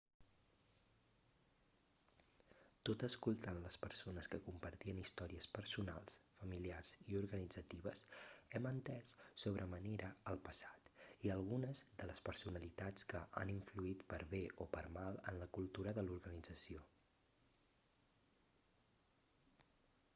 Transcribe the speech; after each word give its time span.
tot 2.89 3.03
escoltant 3.07 3.59
les 3.65 3.75
persones 3.83 4.29
que 4.35 4.39
compartien 4.45 5.01
històries 5.01 5.45
personals 5.57 6.15
familiars 6.39 6.93
i 7.11 7.17
organitzatives 7.19 8.01
hem 8.59 8.69
entès 8.71 9.13
sobre 9.43 9.67
manera 9.75 10.09
el 10.33 10.41
passat 10.49 10.89
i 11.29 11.33
algunes 11.35 11.83
de 12.01 12.09
les 12.13 12.23
personalitats 12.31 13.07
que 13.13 13.23
han 13.43 13.53
influït 13.59 14.03
per 14.15 14.21
bé 14.35 14.41
o 14.67 14.69
per 14.77 14.85
mal 14.99 15.23
en 15.35 15.39
la 15.43 15.51
cultura 15.59 15.95
de 16.01 16.07
l'organització 16.09 16.89